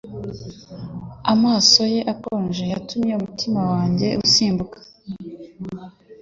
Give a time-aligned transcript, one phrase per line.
[1.33, 4.77] Amaso ye akonje yatumye umutima wanjye usimbuka.